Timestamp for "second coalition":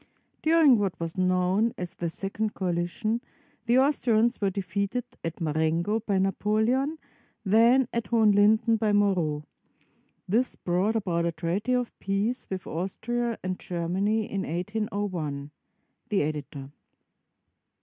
2.09-3.21